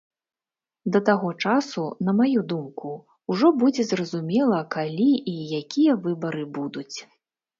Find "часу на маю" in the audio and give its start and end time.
1.43-2.41